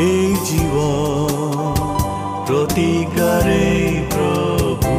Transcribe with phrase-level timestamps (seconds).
[0.00, 0.74] এই জীৱ
[2.48, 3.64] প্ৰতিকাৰে
[4.12, 4.94] প্ৰভু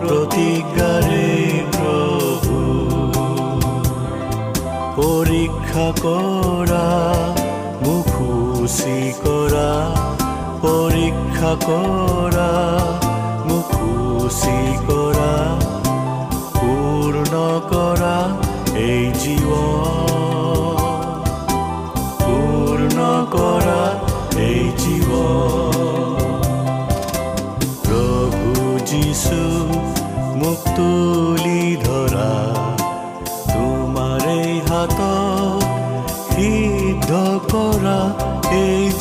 [0.00, 1.26] প্ৰতিকাৰে
[1.76, 2.58] প্ৰভু
[4.98, 6.86] পৰীক্ষা কৰা
[7.84, 9.70] মুখুচি কৰা
[10.64, 12.50] পৰীক্ষা কৰা
[13.50, 14.58] মুখুচি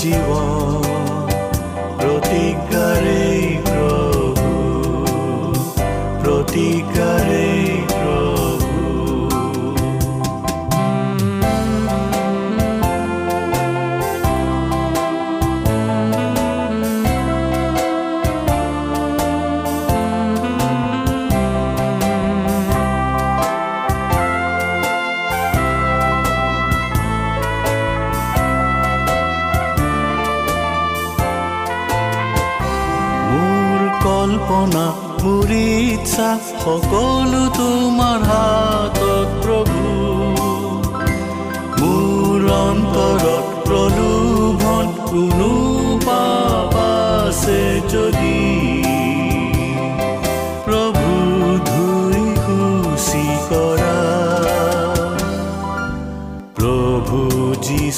[0.07, 0.56] এই জীৱ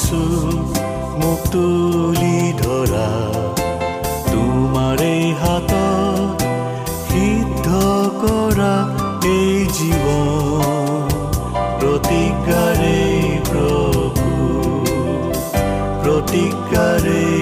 [0.00, 0.20] যিছু
[1.20, 3.08] মোক তুলি ধৰা।
[4.32, 6.38] তোমাৰে হাতত
[7.08, 7.66] সিদ্ধ
[8.22, 8.74] কৰা
[9.32, 10.06] এই জীৱ
[11.80, 13.00] প্ৰতিকাৰে
[13.50, 14.30] প্ৰভু।
[16.04, 17.39] প্ৰতিকাৰে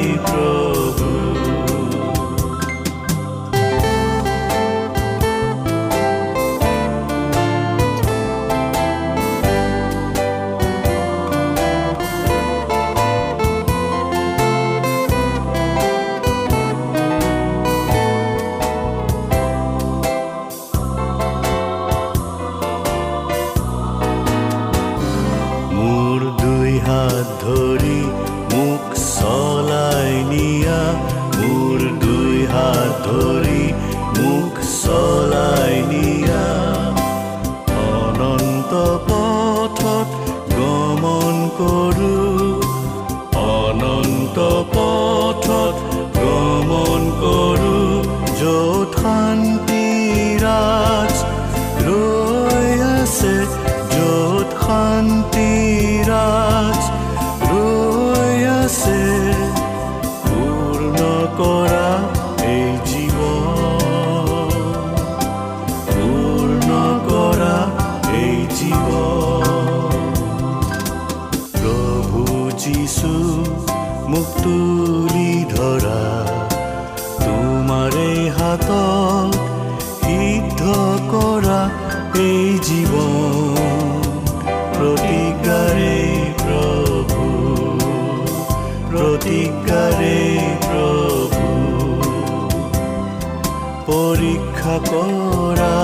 [93.88, 95.75] পৰীক্ষা কৰা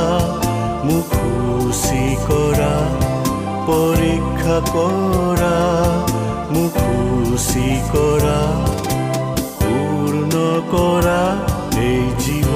[0.86, 1.12] মোক
[2.26, 2.72] কৰা।
[3.68, 5.54] পৰীক্ষা কৰা
[6.54, 6.76] মোক
[7.94, 8.40] কৰা।
[9.60, 10.32] পূৰ্ণ
[10.72, 11.20] কৰা
[11.86, 12.53] এই জীৱন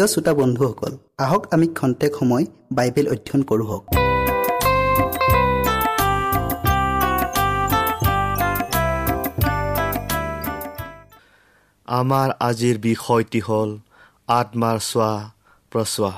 [0.00, 0.92] প্ৰিয় শ্ৰোতা বন্ধুসকল
[1.24, 2.44] আহক আমি খন্তেক সময়
[2.76, 3.78] বাইবেল অধ্যয়ন কৰোঁ
[11.88, 13.70] আমাৰ আজিৰ বিষয়টি হ'ল
[14.38, 15.12] আত্মাৰ চোৱা
[15.72, 16.12] প্ৰচোৱা।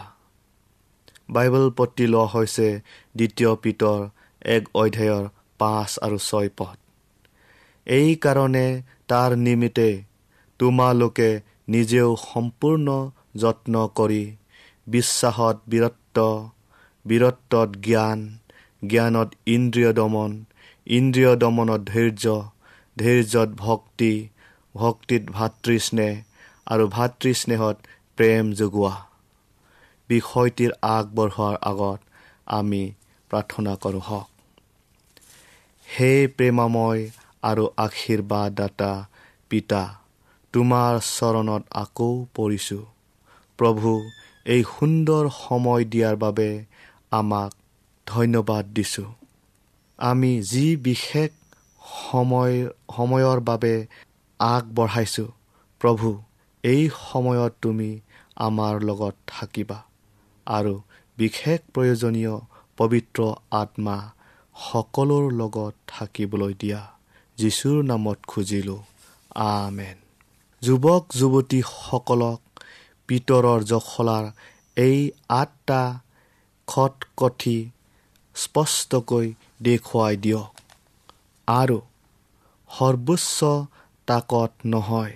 [1.34, 2.69] বাইবেল পতি লোৱা হৈছে
[3.19, 4.00] দ্বিতীয় পিতৰ
[4.56, 5.25] এক অধ্যায়ৰ
[5.61, 6.76] পাঁচ আৰু ছয় পদ।
[7.87, 8.67] এইকাৰণে
[9.11, 9.90] তাৰ নিমিত্তে
[10.61, 11.31] তোমালোকে
[11.75, 12.88] নিজেও সম্পূৰ্ণ
[13.34, 14.25] যত্ন কৰি
[14.87, 16.19] বিশ্বাসত বীৰত্ব
[17.05, 18.19] বীৰত্বত জ্ঞান
[18.82, 20.32] জ্ঞানত ইন্দ্ৰিয় দমন
[20.87, 22.26] ইন্দ্ৰিয় দমনত ধৈৰ্য
[22.96, 24.12] ধৈৰ্যত ভক্তি
[24.75, 26.12] ভক্তিত ভাতৃস্নেহ
[26.67, 27.76] আৰু ভাতৃস্নেহত
[28.19, 28.94] প্ৰেম যোগোৱা
[30.11, 32.00] বিষয়টিৰ আগবঢ়োৱাৰ আগত
[32.50, 32.82] আমি
[33.31, 34.29] প্ৰাৰ্থনা কৰোঁ হওক।
[35.88, 37.02] হে প্ৰেমাময়
[37.43, 38.93] আৰু আশীৰ্বাদদাতা
[39.50, 39.82] পিতা
[40.55, 42.92] তোমাৰ চৰণত আকৌ পৰিছোঁ।
[43.62, 44.11] প্ৰভু
[44.44, 46.64] এই সুন্দৰ সময় দিয়াৰ বাবে
[47.11, 47.53] আমাক
[48.06, 49.12] ধন্যবাদ দিছোঁ।
[49.99, 51.31] আমি যি বিশেষ
[52.11, 52.67] সময়
[52.97, 53.87] সময়ৰ বাবে
[54.38, 55.26] আগবঢ়াইছোঁ
[55.81, 56.23] প্ৰভু
[56.62, 58.00] এই সময়ত তুমি
[58.37, 59.82] আমাৰ লগত থাকিবা
[60.47, 60.82] আৰু
[61.19, 62.35] বিশেষ প্ৰয়োজনীয়
[62.76, 64.11] পবিত্ৰ আত্মা
[64.73, 66.93] সকলোৰ লগত থাকিবলৈ দিয়া।
[67.37, 68.82] যীশুৰ নামত খুজিলোঁ।
[69.35, 69.97] আমেন।
[70.62, 72.41] যুৱক যুৱতীসকলক
[73.12, 74.26] পিতৰৰ জখলাৰ
[74.76, 74.99] এই
[75.38, 75.81] আঠটা
[76.69, 77.56] খটকঠি
[78.37, 79.26] স্পষ্টকৈ
[79.62, 80.53] দেখুৱাই দিয়ক।
[81.49, 81.79] আৰু
[82.70, 83.38] সৰ্বোচ্চ
[84.09, 85.14] তাকত নহয়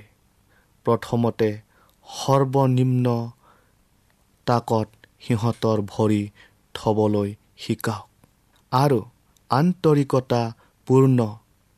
[0.87, 1.51] প্ৰথমতে
[2.07, 3.07] সৰ্বনিম্ন
[4.47, 4.89] তাকত
[5.25, 6.23] সিহঁতৰ ভৰি
[6.75, 7.31] থবলৈ
[7.63, 8.09] শিকাওক।
[8.73, 8.99] আৰু
[9.51, 11.19] আন্তৰিকতাপূৰ্ণ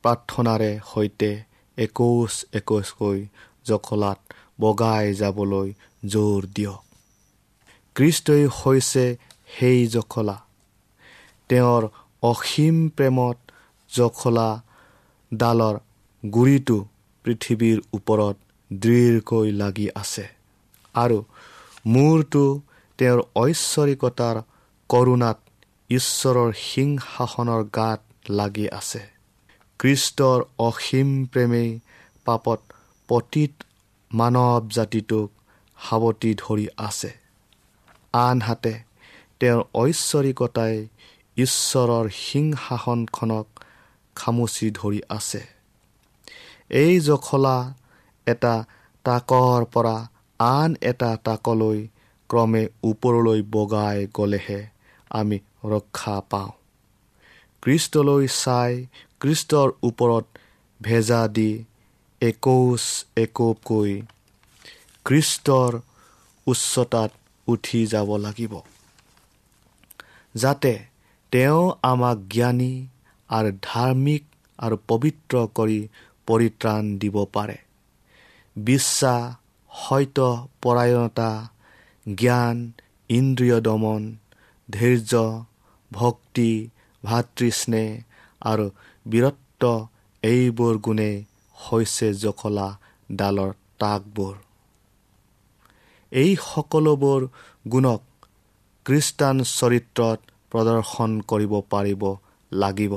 [0.04, 1.30] প্ৰাৰ্থনাৰে সৈতে
[1.78, 3.18] একৈছ একৈছকৈ
[3.66, 4.18] জখলাত
[4.60, 5.68] বগাই যাবলৈ
[6.02, 6.82] জোৰ দিয়ক
[7.96, 9.04] কৃষ্টই হৈছে
[9.54, 10.36] সেই জখলা।
[11.50, 11.82] তেওঁৰ
[12.22, 13.38] অসীম প্ৰেমত
[13.90, 14.48] জখলা
[15.32, 15.76] ডালৰ
[16.22, 16.78] গুৰিটো
[17.24, 18.36] পৃথিৱীৰ ওপৰত
[18.70, 20.26] দৃঢ়কৈ লাগি আছে
[20.94, 21.18] আৰু
[21.86, 22.44] মূৰটো
[22.98, 24.36] তেওঁৰ ঐশ্বৰিকতাৰ
[24.90, 25.38] কৰোণাত
[25.90, 28.00] ঈশ্বৰৰ সিংহাসনৰ গাত
[28.30, 29.02] লাগি আছে।
[29.80, 31.70] কৃষ্টৰ অসীম প্ৰেমেই
[32.24, 32.60] পাপত
[33.08, 33.52] পতীত
[34.10, 35.28] মানৱ জাতিটোক
[35.78, 37.10] সাৱটি ধৰি আছে।
[38.12, 38.74] আনহাতে
[39.40, 40.74] তেওঁৰ ঐশ্বৰিকতাই
[41.36, 43.46] ঈশ্বৰৰ সিংহাসনখনক
[44.16, 45.42] খামুচি ধৰি আছে।
[46.70, 47.56] এই জখলা
[48.26, 48.54] এটা
[49.04, 49.96] তাকৰ পৰা
[50.40, 51.78] আন এটা তাকলৈ
[52.30, 54.60] ক্ৰমে ওপৰলৈ বগাই গ'লেহে
[55.10, 56.52] আমি ৰক্ষা পাওঁ।
[57.62, 58.72] কৃষ্টলৈ চাই
[59.20, 60.24] কৃষ্টৰ ওপৰত
[60.80, 61.50] ভেজা দি
[62.20, 62.82] একোচ
[63.16, 63.92] একোপকৈ
[65.08, 65.72] কৃষ্টৰ
[66.46, 67.10] উচ্চতাত
[67.48, 68.54] উঠি যাব লাগিব
[70.34, 70.72] যাতে
[71.32, 72.72] তেওঁ আমাক জ্ঞানী
[73.30, 74.22] আৰু ধাৰ্মিক
[74.58, 75.80] আৰু পবিত্ৰ কৰি
[76.28, 77.58] পৰিত্ৰাণ দিব পাৰে।
[78.56, 79.22] বিশ্বাস
[79.70, 80.18] সত্য
[80.62, 81.30] পৰায়ণতা
[82.06, 82.56] জ্ঞান
[83.10, 84.02] ইন্দ্ৰিয় দমন
[84.68, 85.12] ধৈৰ্য
[85.90, 86.50] ভক্তি
[87.02, 87.88] ভাতৃস্নেহ
[88.42, 88.66] আৰু
[89.06, 89.62] বীৰত্ব
[90.22, 91.12] এইবোৰ গুণে
[91.58, 92.68] হৈছে জখলা
[93.12, 94.34] ডালৰ তাকবোৰ।
[96.12, 97.20] এই সকলোবোৰ
[97.68, 98.02] গুণক
[98.86, 100.18] খ্ৰীষ্টান চৰিত্ৰত
[100.52, 102.02] প্ৰদৰ্শন কৰিব পাৰিব
[102.52, 102.94] লাগিব।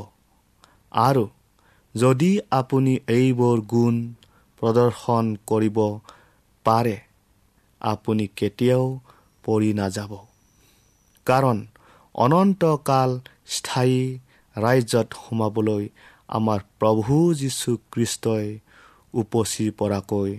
[0.91, 1.23] আৰু
[1.95, 3.95] যদি আপুনি এইবোৰ গুণ
[4.61, 5.77] প্ৰদৰ্শন কৰিব
[6.65, 6.97] পাৰে
[7.81, 8.85] আপুনি কেতিয়াও
[9.43, 10.11] পৰি নাযাব।
[11.27, 11.57] কাৰণ
[12.15, 13.11] অনন্তকাল
[13.45, 13.99] স্থায়ী
[14.55, 15.83] ৰাজ্যত সোমাবলৈ
[16.29, 18.47] আমাৰ প্ৰভু যীশুখ্ৰীষ্টই
[19.13, 20.31] উপচি পৰাকৈ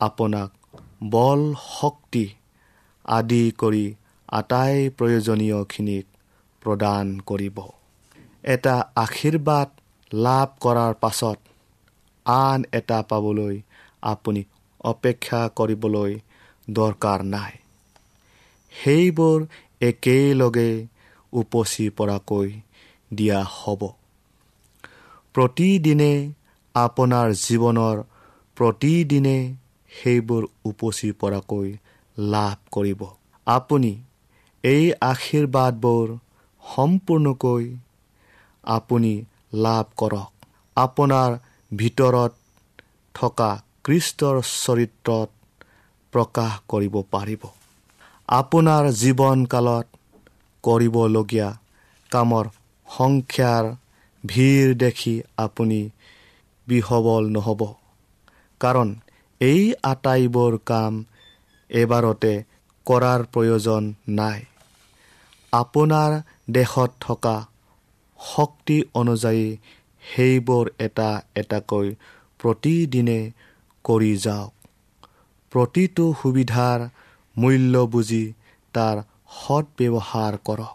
[0.00, 0.57] আপোনাক
[1.10, 1.40] বল
[1.78, 2.26] শক্তি
[3.04, 3.86] আদি কৰি
[4.28, 6.06] আটাই প্ৰয়োজনীয়খিনিক
[6.62, 7.58] প্ৰদান কৰিব।
[8.42, 9.68] এটা আশীৰ্বাদ
[10.14, 11.38] লাভ কৰাৰ পাছত
[12.26, 13.56] আন এটা পাবলৈ
[14.02, 14.42] আপুনি
[14.84, 16.12] অপেক্ষা কৰিবলৈ
[16.70, 17.52] দৰকাৰ নাই।
[18.72, 19.38] সেইবোৰ
[19.80, 20.70] একেলগে
[21.32, 22.48] উপচি পৰাকৈ
[23.10, 23.80] দিয়া হ'ব।
[25.34, 26.12] প্ৰতিদিনে
[26.74, 27.96] আপোনাৰ জীৱনৰ
[28.56, 29.38] প্ৰতিদিনে
[29.98, 31.68] সেইবোৰ উপচি পৰাকৈ
[32.16, 33.00] লাভ কৰিব।
[33.46, 33.92] আপুনি
[34.64, 36.06] এই আশীৰ্বাদবোৰ
[36.62, 37.64] সম্পূৰ্ণকৈ
[38.64, 39.12] আপুনি
[39.58, 40.30] লাভ কৰক।
[40.76, 41.30] আপোনাৰ
[41.70, 42.32] ভিতৰত
[43.14, 43.50] থকা
[43.84, 45.28] কৃষ্টৰ চৰিত্ৰত
[46.12, 47.42] প্ৰকাশ কৰিব পাৰিব।
[48.28, 49.86] আপোনাৰ জীৱনকালত
[50.64, 51.48] কৰিবলগীয়া
[52.12, 52.46] কামৰ
[52.88, 53.64] সংখ্যাৰ
[54.24, 55.80] ভিৰ দেখি আপুনি
[56.68, 57.60] বিহবল নহ'ব।
[58.60, 58.88] কাৰণ
[59.40, 61.04] এই আটাইবোৰ কাম
[61.70, 62.44] এবাৰতে
[62.86, 64.40] কৰাৰ প্ৰয়োজন নাই।
[65.52, 66.12] আপোনাৰ
[66.50, 67.46] দেশত থকা
[68.20, 69.56] শক্তি অনুযায়ী
[70.02, 71.94] সেইবোৰ এটা এটাকৈ
[72.38, 73.20] প্ৰতিদিনে
[73.84, 74.52] কৰি যাওক।
[75.52, 76.88] প্ৰতিটো সুবিধাৰ
[77.36, 78.24] মূল্য বুজি
[78.74, 78.96] তাৰ
[79.34, 80.74] সৎ ব্যৱহাৰ কৰক।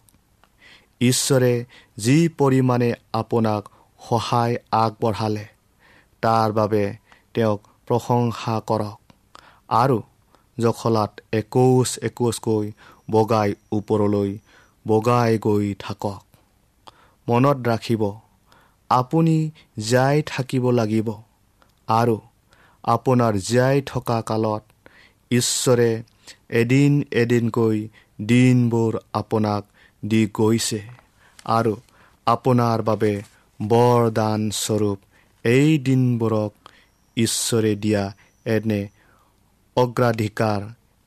[1.02, 1.66] ঈশ্বৰে
[1.98, 3.70] যি পৰিমাণে আপোনাক
[4.10, 5.46] সহায় আগবঢ়ালে
[6.22, 6.84] তাৰ বাবে
[7.34, 9.00] তেওঁক প্ৰশংসা কৰক।
[9.70, 9.98] আৰু
[10.58, 12.72] জখলাত একোচ একোচকৈ
[13.12, 14.32] বগাই ওপৰলৈ
[14.88, 16.22] বগাই গৈ থাকক।
[17.28, 18.04] মনত ৰাখিব
[18.90, 19.38] আপুনি
[19.80, 21.10] জীয়াই থাকিব লাগিব।
[21.88, 22.18] আৰু
[22.84, 24.64] আপোনাৰ জীয়াই থকা কালত
[25.32, 25.92] ঈশ্বৰে
[26.50, 27.78] এদিন এদিনকৈ
[28.22, 29.64] দিনবোৰ আপোনাক
[30.04, 30.82] দি গৈছে।
[31.46, 31.74] আৰু
[32.28, 33.14] আপোনাৰ বাবে
[33.60, 35.00] বৰদানস্বৰূপ
[35.46, 36.54] এই দিনবোৰক
[37.18, 38.04] ঈশ্বৰে দিয়া
[38.46, 38.82] এনে
[39.76, 40.62] অগ্ৰাধিকাৰ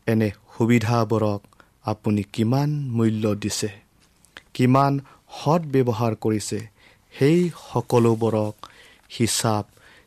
[0.06, 1.40] এনে সুবিধাবোৰক
[1.82, 3.68] আপুনি কিমান মূল্য দিছে
[4.54, 5.00] কিমান
[5.32, 6.58] সৎ ব্যৱহাৰ কৰিছে
[7.18, 8.54] সেই সকলোবোৰক
[9.18, 9.64] হিচাপ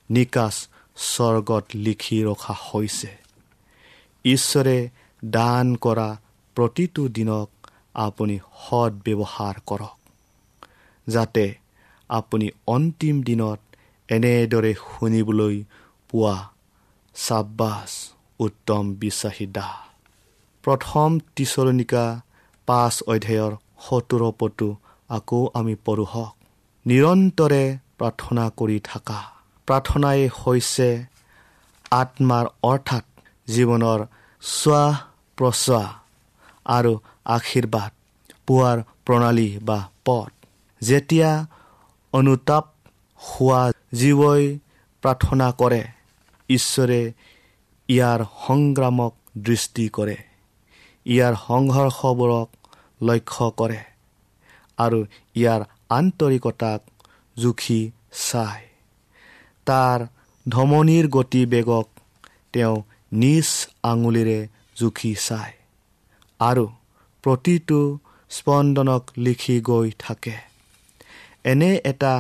[0.10, 0.56] নিকাচ
[0.96, 3.12] স্বৰ্গত লিখি ৰখা হৈছে।
[4.26, 4.90] ঈশ্বৰে
[5.26, 6.10] দান কৰা
[6.56, 7.50] প্ৰতিটো দিনক
[7.94, 9.98] আপুনি সৎ ব্যৱহাৰ কৰক
[11.08, 11.46] যাতে
[12.10, 13.60] আপুনি অন্তিম দিনত
[14.10, 15.64] এনেদৰে শুনিবলৈ
[16.10, 16.36] পোৱা
[17.16, 17.92] চাব্বাছ
[18.40, 19.74] উত্তম বিশ্বাসী দাহ
[20.64, 22.06] প্ৰথম টিচলনিকা
[22.68, 23.54] পাঁচ অধ্যায়ৰ
[23.86, 24.70] সত্তৰ পটো
[25.10, 26.34] আকৌ আমি পঢ়ো হওক।
[26.86, 27.64] নিৰন্তৰে
[28.00, 29.20] প্ৰাৰ্থনা কৰি থাকা।
[29.68, 30.90] প্ৰাৰ্থনাই হৈছে
[31.92, 33.06] আত্মাৰ অৰ্থাৎ
[33.48, 34.00] জীৱনৰ
[34.44, 34.86] চোৱা
[35.38, 35.84] প্ৰচোৱা
[36.66, 36.94] আৰু
[37.36, 37.92] আশীৰ্বাদ
[38.48, 40.32] পোৱাৰ প্ৰণালী বা পথ।
[40.82, 41.32] যেতিয়া
[42.14, 42.66] অনুতাপ
[43.20, 43.62] হোৱা
[43.94, 44.44] জীৱই
[45.04, 45.84] প্ৰাৰ্থনা কৰে
[46.50, 47.02] ঈশ্বৰে
[47.90, 50.18] ইয়াৰ সংগ্ৰামক দৃষ্টি কৰে
[51.06, 52.50] ইয়াৰ সংঘৰ্ষবোৰক
[53.04, 53.82] লক্ষ্য কৰে
[54.78, 55.00] আৰু
[55.36, 56.82] ইয়াৰ আন্তৰিকতাক
[57.38, 57.82] জুখি
[58.30, 58.66] চায়।
[59.66, 60.00] তাৰ
[60.46, 61.88] ধমনীৰ গতি বেগক
[62.54, 62.76] তেওঁ
[63.12, 63.48] নিজ
[63.84, 64.40] আঙুলিৰে
[64.78, 65.54] জুখি চায়
[66.40, 66.66] আৰু
[67.24, 67.80] প্ৰতিটো
[68.30, 70.36] স্পন্দনক লিখি গৈ থাকে।
[71.44, 72.14] এনে এটা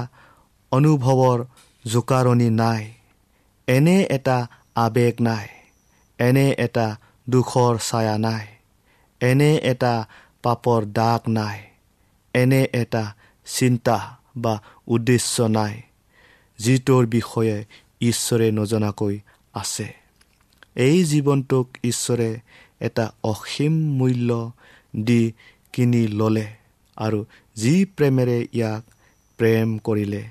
[0.71, 1.39] অনুভৱৰ
[1.85, 2.83] জোকাৰণি নাই।
[3.75, 4.37] এনে এটা
[4.75, 5.47] আৱেগ নাই
[6.19, 6.87] এনে এটা
[7.27, 8.45] দুখৰ ছায়া নাই
[9.21, 9.93] এনে এটা
[10.43, 11.59] পাপৰ দাগ নাই
[12.33, 13.03] এনে এটা
[13.47, 13.97] চিন্তা
[14.37, 14.53] বা
[14.87, 15.75] উদ্দেশ্য নাই
[16.59, 17.57] যিটোৰ বিষয়ে
[18.01, 19.15] ঈশ্বৰে নজনাকৈ
[19.53, 19.87] আছে।
[20.85, 22.29] এই জীৱনটোক ঈশ্বৰে
[22.79, 24.29] এটা অসীম মূল্য
[25.05, 25.23] দি
[25.73, 26.47] কিনি ল'লে
[26.97, 27.19] আৰু
[27.55, 28.83] যি প্ৰেমেৰে ইয়াক
[29.39, 30.23] প্ৰেম কৰিলে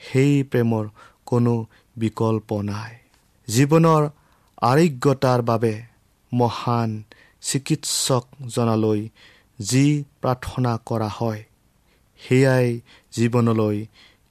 [0.00, 0.84] সেই প্ৰেমৰ
[1.26, 1.54] কোনো
[1.96, 2.94] বিকল্প নাই।
[3.48, 4.08] জীৱনৰ
[4.62, 5.82] আৰোগ্যতাৰ বাবে
[6.32, 7.02] মহান
[7.40, 9.08] চিকিৎসকজনালৈ
[9.60, 11.44] যি প্ৰাৰ্থনা কৰা হয়
[12.28, 12.80] সেয়াই
[13.12, 13.86] জীৱনলৈ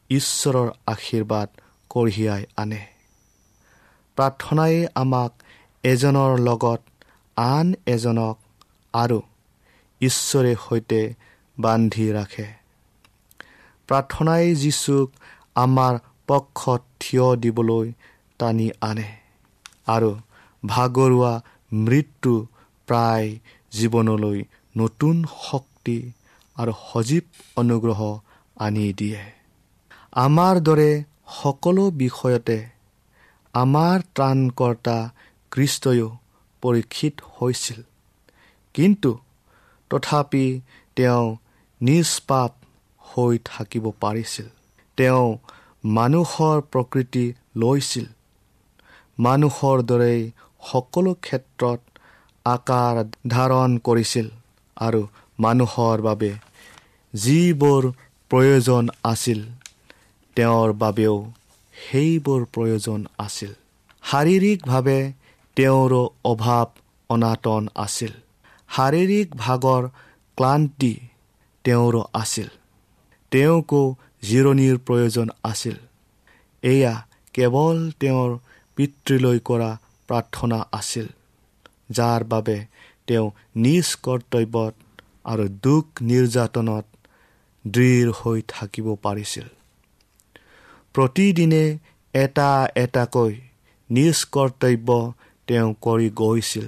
[0.09, 1.49] ঈশ্বৰৰ আশীৰ্বাদ
[1.89, 2.85] কঢ়িয়াই আনে।
[4.15, 5.31] প্ৰাৰ্থনাই আমাক
[5.83, 6.81] এজনৰ লগত
[7.35, 8.37] আন এজনক
[8.93, 9.21] আৰু
[10.01, 11.13] ঈশ্বৰে সৈতে
[11.59, 12.47] বান্ধি ৰাখে।
[13.87, 15.11] প্ৰাৰ্থনাই যীচুক
[15.55, 17.93] আমাৰ পক্ষত থিয় দিবলৈ
[18.39, 19.09] টানি আনে।
[19.87, 20.15] আৰু
[20.65, 21.41] ভাগৰুৱা
[21.73, 22.47] মৃত্যু
[22.87, 23.39] প্ৰায়
[23.71, 24.43] জীৱনলৈ
[24.77, 26.11] নতুন শক্তি
[26.57, 27.25] আৰু সজীৱ
[27.55, 28.19] অনুগ্ৰহ
[28.59, 29.23] আনি দিয়ে।
[30.11, 32.57] আমাৰ দৰে সকলো বিষয়তে
[33.53, 35.09] আমাৰ ত্ৰাণকৰ্তা
[35.51, 36.17] কৃষ্টয়ো
[36.61, 37.81] পৰীক্ষিত হৈছিল।
[38.73, 39.19] কিন্তু
[39.89, 40.61] তথাপি
[40.95, 41.35] তেওঁ
[41.81, 42.51] নিষ্পাপ
[42.99, 44.47] হৈ থাকিব পাৰিছিল।
[44.97, 45.37] তেওঁ
[45.83, 48.05] মানুহৰ প্ৰকৃতি লৈছিল।
[49.17, 50.21] মানুহৰ দৰেই
[50.63, 51.79] সকলো ক্ষেত্ৰত
[52.45, 52.95] আকাৰ
[53.27, 54.27] ধাৰণ কৰিছিল
[54.77, 55.01] আৰু
[55.39, 56.31] মানুহৰ বাবে
[57.13, 57.83] যিবোৰ
[58.31, 59.39] প্ৰয়োজন আছিল
[60.37, 61.15] তেওঁৰ বাবেও
[61.75, 63.51] সেইবোৰ প্ৰয়োজন আছিল।
[64.03, 64.99] শাৰীৰিকভাৱে
[65.57, 66.67] তেওঁৰো অভাৱ
[67.09, 68.13] অনাটন আছিল।
[68.69, 69.83] শাৰীৰিক ভাগৰ
[70.37, 70.93] ক্লান্তি
[71.65, 72.47] তেওঁৰো আছিল।
[73.31, 73.83] তেওঁকো
[74.23, 75.75] জিৰণিৰ প্ৰয়োজন আছিল।
[76.63, 76.93] এয়া
[77.33, 78.31] কেৱল তেওঁৰ
[78.77, 79.71] পিতৃলৈ কৰা
[80.09, 81.07] প্ৰাৰ্থনা আছিল
[81.91, 82.57] যাৰ বাবে
[83.07, 84.73] তেওঁ নিজ কৰ্তব্যত
[85.25, 86.85] আৰু দুখ নিৰ্যাতনত
[87.65, 89.47] দৃঢ় হৈ থাকিব পাৰিছিল।
[90.95, 91.63] প্ৰতিদিনে
[92.13, 93.33] এটা এটাকৈ
[93.89, 94.89] নিজ কৰ্তব্য
[95.47, 96.67] তেওঁ কৰি গৈছিল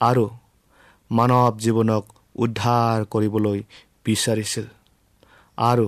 [0.00, 0.24] আৰু
[1.10, 2.04] মানৱ জীৱনক
[2.36, 3.58] উদ্ধাৰ কৰিবলৈ
[4.04, 4.66] বিচাৰিছিল
[5.58, 5.86] আৰু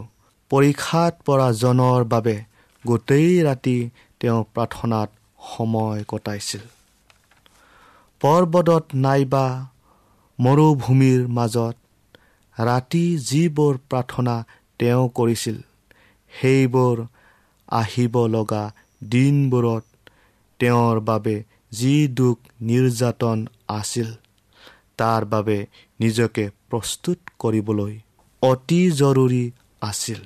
[0.50, 2.36] পৰীক্ষাত পৰা জনৰ বাবে
[2.84, 3.78] গোটেই ৰাতি
[4.20, 5.08] তেওঁ প্ৰাৰ্থনাত
[5.54, 6.62] সময় কটাইছিল।
[8.20, 9.46] পৰ্বতত নাইবা
[10.38, 11.76] মৰুভূমিৰ মাজত
[12.56, 14.34] ৰাতি যিবোৰ প্ৰাৰ্থনা
[14.78, 15.58] তেওঁ কৰিছিল
[16.32, 16.96] সেইবোৰ
[17.68, 18.64] আহিব লগা
[19.02, 19.84] দিনবোৰত
[20.60, 21.36] তেওঁৰ বাবে
[21.72, 23.38] যি দুখ নিৰ্যাতন
[23.68, 24.08] আছিল
[24.98, 25.58] তাৰ বাবে
[26.00, 27.94] নিজকে প্ৰস্তুত কৰিবলৈ
[28.42, 29.44] অতি জৰুৰী
[29.82, 30.20] আছিল।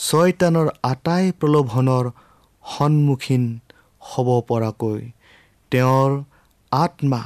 [0.00, 2.04] ছয়তানৰ আটাই প্ৰলোভনৰ
[2.64, 3.44] সন্মুখীন
[4.00, 5.00] হ'ব পৰাকৈ
[5.72, 6.10] তেওঁৰ
[6.72, 7.22] আত্মা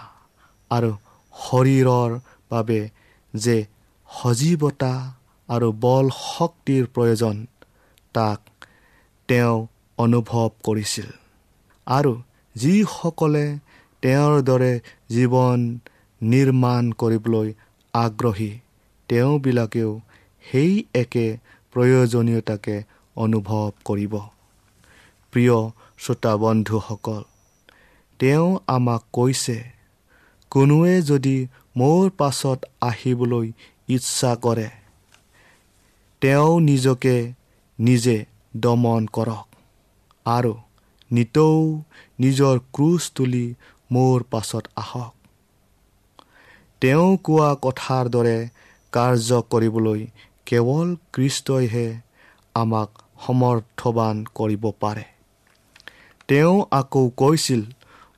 [0.70, 0.90] আৰু
[1.34, 2.10] শৰীৰৰ
[2.50, 2.80] বাবে
[3.34, 3.56] যে
[4.08, 4.94] সজীৱতা
[5.48, 7.36] আৰু বল শক্তিৰ প্ৰয়োজন
[8.14, 8.40] তাক
[9.28, 9.56] তেওঁ
[9.98, 11.08] অনুভৱ কৰিছিল।
[11.86, 12.12] আৰু
[12.56, 13.46] যিসকলে
[14.02, 14.72] তেওঁৰ দৰে
[15.14, 15.60] জীৱন
[16.20, 17.48] নিৰ্মাণ কৰিবলৈ
[17.94, 18.52] আগ্ৰহী
[19.08, 19.90] তেওঁবিলাকেও
[20.44, 21.26] সেই একে
[21.74, 22.76] প্ৰয়োজনীয়তাকে
[23.16, 24.14] অনুভৱ কৰিব।
[25.32, 25.56] প্ৰিয়
[25.98, 27.22] শ্ৰোতা বন্ধুসকল
[28.20, 29.56] তেওঁ আমাক কৈছে
[30.52, 31.36] কোনোৱে যদি
[31.76, 33.46] মোৰ পাছত আহিবলৈ
[33.88, 34.68] ইচ্ছা কৰে
[36.22, 37.16] তেওঁ নিজকে
[37.78, 38.16] নিজে
[38.56, 39.46] দমন কৰক
[40.26, 40.52] আৰু
[41.10, 41.56] নিতৌ
[42.20, 43.46] নিজৰ ক্ৰুচ তুলি
[43.90, 45.12] মোৰ পাছত আহক।
[46.82, 48.38] তেওঁ কোৱা কথাৰ দৰে
[48.92, 50.00] কাৰ্য কৰিবলৈ
[50.46, 51.86] কেৱল কৃষ্টইহে
[52.54, 52.90] আমাক
[53.26, 55.04] সমৰ্থবান কৰিব পাৰে।
[56.28, 57.62] তেওঁ আকৌ কৈছিল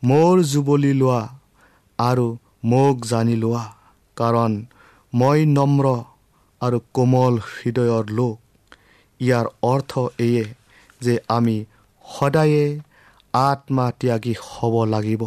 [0.03, 1.23] মোৰ জুবলি লোৱা
[1.99, 2.27] আৰু
[2.65, 3.65] মোক জানি লোৱা
[4.17, 4.53] কাৰণ
[5.13, 5.87] মই নম্ৰ
[6.61, 8.37] আৰু কোমল হৃদয়ৰ লোক।
[9.21, 10.45] ইয়াৰ অৰ্থ এয়ে
[11.01, 11.57] যে আমি
[12.05, 12.65] সদায়ে
[13.35, 15.23] আত্মা ত্যাগী হ'ব লাগিব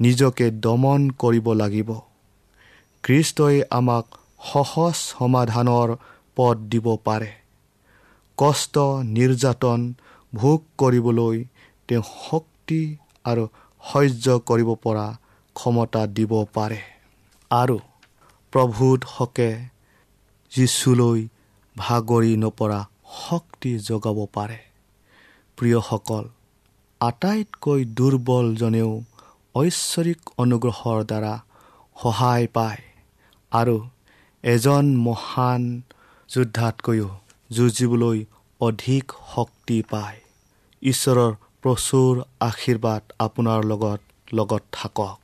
[0.00, 1.90] নিজকে দমন কৰিব লাগিব।
[3.04, 4.06] খ্ৰীষ্টই আমাক
[4.50, 5.88] সহজ সমাধানৰ
[6.36, 7.30] পদ দিব পাৰে।
[8.38, 8.74] কষ্ট
[9.16, 9.80] নিৰ্যাতন
[10.34, 11.44] ভোগ কৰিবলৈ
[11.88, 12.80] তেওঁ শক্তি
[13.24, 13.44] আৰু
[13.82, 15.06] সহ্য কৰিব পৰা
[15.56, 16.80] ক্ষমতা দিব পাৰে।
[17.50, 17.76] আৰু
[18.52, 19.50] প্ৰভূত হকে
[20.52, 21.20] যীচুলৈ
[21.76, 22.80] ভাগৰি নপৰা
[23.20, 24.58] শক্তি যোগাব পাৰে।
[25.58, 26.24] প্ৰিয়সকল
[27.00, 28.90] আটাইতকৈ দুৰ্বলজনেও
[29.54, 31.34] ঐশ্বৰিক অনুগ্ৰহৰ দ্বাৰা
[32.02, 32.82] সহায় পায়
[33.52, 33.76] আৰু
[34.44, 35.62] এজন মহান
[36.28, 37.08] যোদ্ধাতকৈও
[37.50, 38.18] যুঁজিবলৈ
[38.60, 40.18] অধিক শক্তি পায়।
[40.82, 44.00] ঈশ্বৰৰ প্ৰচুৰ আশীৰ্বাদ আপোনাৰ লগত
[44.38, 45.18] লগত থাকক।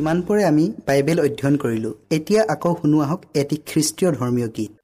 [0.00, 4.79] ইমানপৰে আমি বাইবেল অধ্যয়ন কৰিলোঁ। এতিয়া আকৌ শুনো আহক এটি খ্ৰীষ্টীয় ধৰ্মীয় গীত।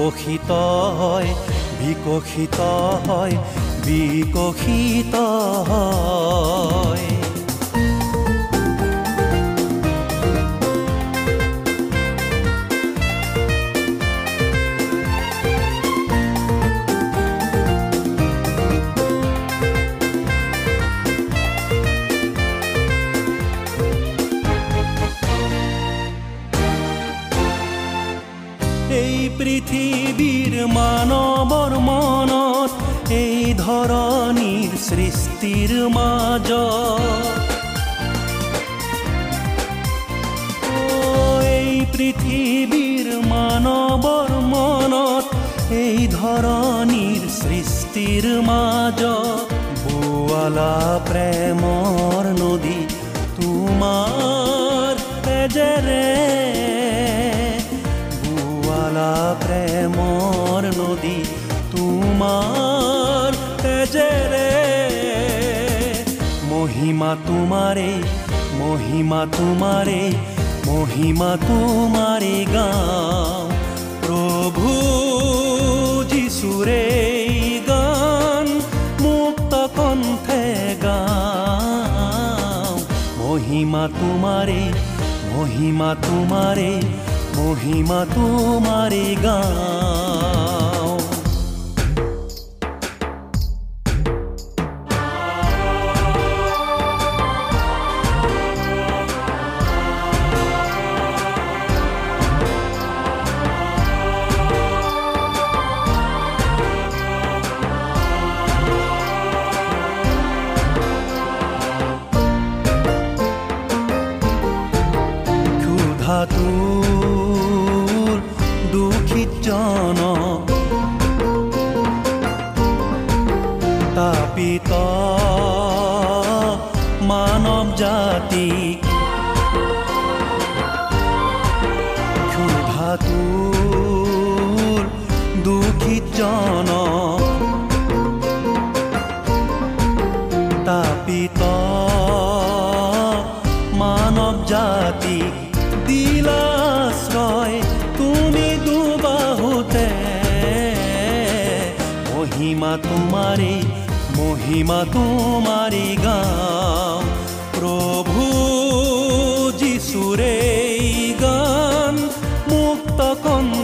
[0.00, 0.50] বিকশিত
[1.00, 1.30] হয়
[1.80, 2.58] বিকশিত
[3.08, 3.34] হয়
[3.86, 5.14] বিকশিত
[5.70, 6.89] হয়।
[35.50, 37.04] সৃষ্টিৰ মাজত
[41.46, 45.26] এই পৃথিৱীৰ মানৱৰ মনত
[45.78, 49.02] এই ধৰণীৰ সৃষ্টিৰ মাজ
[49.82, 50.72] বোৱালা
[51.08, 52.09] প্ৰেমৰ
[66.90, 67.90] মহিমা তোমাৰে
[68.58, 70.00] মহিমা তোমাৰে
[70.66, 73.44] মহিমা তোমাৰে গাওঁ।
[74.06, 74.72] প্ৰভু
[76.10, 76.82] যিচুৰে
[77.68, 78.46] গান
[79.04, 80.42] মুক্ত কণ্ঠে
[80.82, 82.74] গাওঁ।
[83.20, 84.62] মহিমা তোমাৰে
[85.30, 86.70] মহিমা তোমাৰে
[87.38, 90.69] মহিমা তোমাৰে গাওঁ।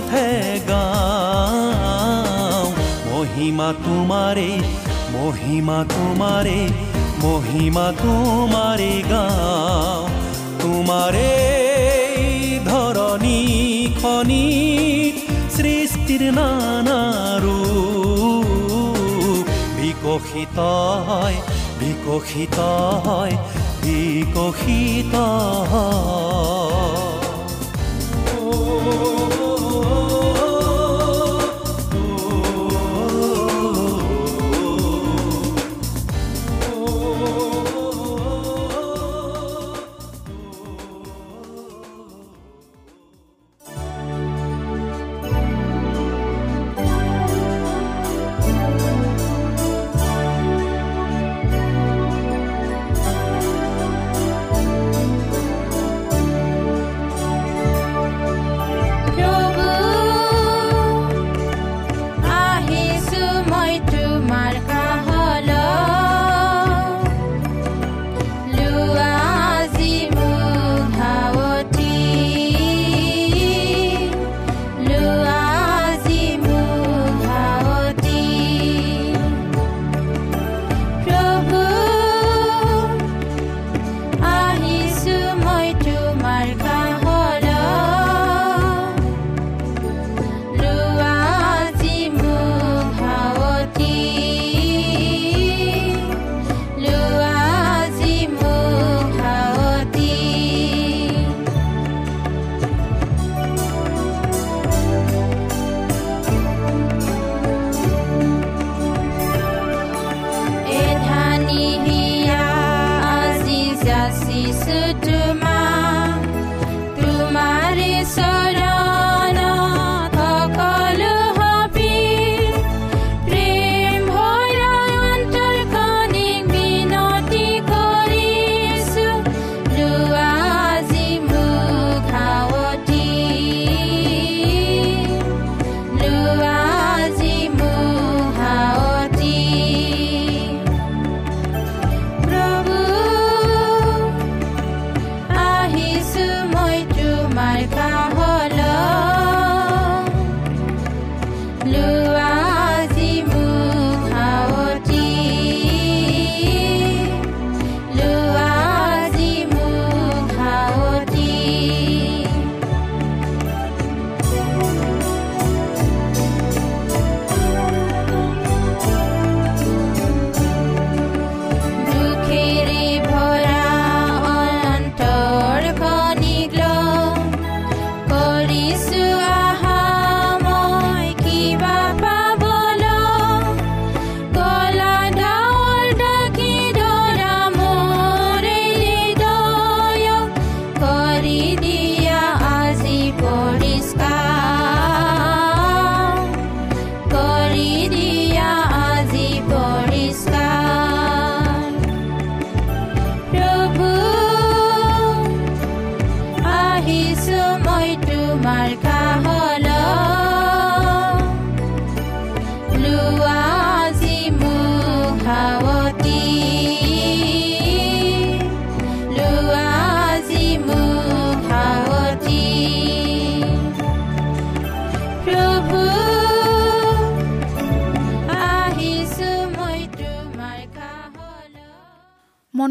[0.06, 0.30] কণ্ঠে
[0.68, 1.96] গাম
[3.10, 4.50] মহিমা তোমাৰে
[5.14, 6.58] মহিমা তোমাৰে
[7.22, 10.04] মহিমা তোমাৰে গাওঁ।
[10.62, 11.32] তোমাৰে
[12.70, 13.40] ধৰণী
[14.00, 14.46] খনি
[15.56, 17.60] সৃষ্টিৰ নানাৰো।
[19.78, 20.58] বিকশিত
[21.08, 21.38] হয়
[21.80, 22.58] বিকশিত
[23.06, 23.34] হয়
[23.82, 25.14] বিকশিত